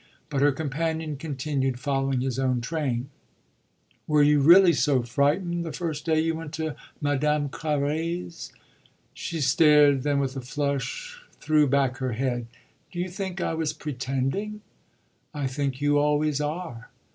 But 0.31 0.41
her 0.41 0.51
companion 0.51 1.15
continued, 1.15 1.79
following 1.79 2.21
his 2.21 2.39
own 2.39 2.59
train. 2.59 3.09
"Were 4.07 4.23
you 4.23 4.39
really 4.41 4.73
so 4.73 5.03
frightened 5.03 5.63
the 5.63 5.71
first 5.71 6.07
day 6.07 6.19
you 6.19 6.33
went 6.33 6.53
to 6.55 6.75
Madame 6.99 7.49
Carré's?" 7.49 8.51
She 9.13 9.39
stared, 9.41 10.01
then 10.01 10.17
with 10.19 10.35
a 10.35 10.41
flush 10.41 11.21
threw 11.39 11.67
back 11.67 11.97
her 11.97 12.13
head. 12.13 12.47
"Do 12.91 12.97
you 12.99 13.09
think 13.09 13.41
I 13.41 13.53
was 13.53 13.73
pretending?" 13.73 14.61
"I 15.35 15.45
think 15.45 15.79
you 15.81 15.99
always 15.99 16.41
are. 16.41 16.89